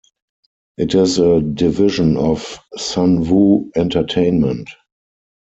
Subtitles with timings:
[0.79, 4.67] It is a division of Sunwoo Entertainment.